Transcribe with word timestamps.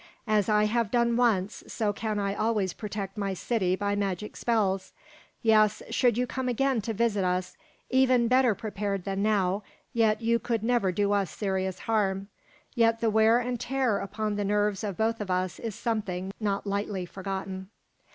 As 0.25 0.49
I 0.49 0.63
have 0.63 0.89
done 0.89 1.15
once, 1.15 1.63
so 1.67 1.93
can 1.93 2.17
I 2.17 2.33
always 2.33 2.73
protect 2.73 3.19
my 3.19 3.35
city 3.35 3.75
by 3.75 3.93
magic 3.95 4.35
spells. 4.35 4.93
Yes, 5.43 5.83
should 5.91 6.17
you 6.17 6.25
come 6.25 6.49
again 6.49 6.81
to 6.81 6.91
visit 6.95 7.23
us, 7.23 7.55
even 7.91 8.27
better 8.27 8.55
prepared 8.55 9.03
than 9.03 9.21
now, 9.21 9.61
yet 9.93 10.19
you 10.19 10.39
could 10.39 10.63
never 10.63 10.91
do 10.91 11.11
us 11.11 11.29
serious 11.29 11.81
harm. 11.81 12.29
Yet 12.73 12.99
the 12.99 13.11
wear 13.11 13.37
and 13.37 13.59
tear 13.59 13.99
upon 13.99 14.37
the 14.37 14.43
nerves 14.43 14.83
of 14.83 14.97
both 14.97 15.21
of 15.21 15.29
us 15.29 15.59
is 15.59 15.75
something 15.75 16.31
not 16.39 16.65
lightly 16.65 17.05
forgotten." 17.05 17.69